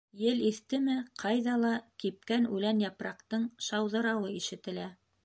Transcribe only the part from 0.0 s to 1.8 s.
Ел иҫтеме, ҡайҙа ла